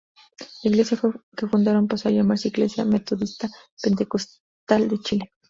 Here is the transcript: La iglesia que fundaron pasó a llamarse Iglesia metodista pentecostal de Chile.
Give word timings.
La 0.63 0.71
iglesia 0.71 0.99
que 1.37 1.47
fundaron 1.47 1.87
pasó 1.87 2.09
a 2.09 2.11
llamarse 2.11 2.47
Iglesia 2.47 2.85
metodista 2.85 3.47
pentecostal 3.79 4.89
de 4.89 4.97
Chile. 4.99 5.31